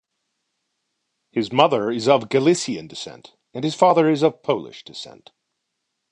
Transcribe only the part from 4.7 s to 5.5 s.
descent.